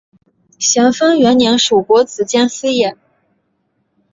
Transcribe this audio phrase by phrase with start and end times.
[0.57, 2.97] 咸丰元年署国子监司业。